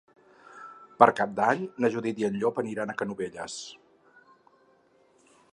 [1.01, 3.61] Per Cap d'Any na Judit i en Llop aniran a Canovelles.